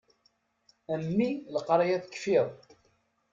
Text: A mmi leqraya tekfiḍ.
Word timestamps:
A 0.91 0.95
mmi 1.01 1.29
leqraya 1.53 1.97
tekfiḍ. 2.03 2.47